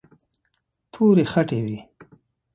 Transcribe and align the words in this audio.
تورې 0.91 1.25
خټې 1.31 1.59
وې. 1.65 1.77